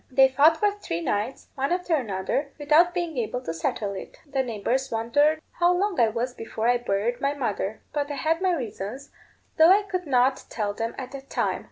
[0.09, 4.17] They fought for three nights, one after another, without being able to settle it.
[4.25, 8.41] The neighbours wondered how long I was before I buried my mother; but I had
[8.41, 9.11] my reasons,
[9.59, 11.59] though I could not tell them at that time.